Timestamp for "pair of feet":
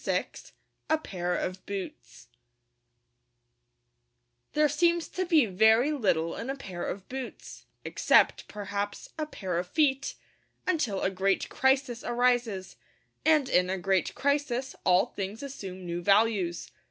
9.27-10.15